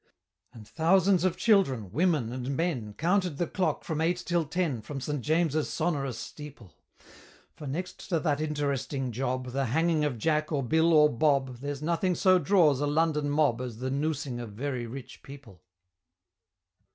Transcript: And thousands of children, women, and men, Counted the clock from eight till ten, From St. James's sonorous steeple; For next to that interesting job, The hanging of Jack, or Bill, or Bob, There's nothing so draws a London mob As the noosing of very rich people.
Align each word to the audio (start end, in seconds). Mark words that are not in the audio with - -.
And 0.51 0.67
thousands 0.67 1.23
of 1.23 1.37
children, 1.37 1.91
women, 1.91 2.31
and 2.33 2.57
men, 2.57 2.95
Counted 2.95 3.37
the 3.37 3.45
clock 3.45 3.83
from 3.83 4.01
eight 4.01 4.17
till 4.25 4.45
ten, 4.45 4.81
From 4.81 4.99
St. 4.99 5.21
James's 5.21 5.69
sonorous 5.69 6.17
steeple; 6.17 6.75
For 7.53 7.67
next 7.67 8.09
to 8.09 8.19
that 8.19 8.41
interesting 8.41 9.11
job, 9.11 9.51
The 9.51 9.65
hanging 9.65 10.03
of 10.03 10.17
Jack, 10.17 10.51
or 10.51 10.63
Bill, 10.63 10.91
or 10.91 11.07
Bob, 11.07 11.57
There's 11.57 11.83
nothing 11.83 12.15
so 12.15 12.39
draws 12.39 12.81
a 12.81 12.87
London 12.87 13.29
mob 13.29 13.61
As 13.61 13.77
the 13.77 13.91
noosing 13.91 14.39
of 14.39 14.53
very 14.53 14.87
rich 14.87 15.21
people. 15.21 15.61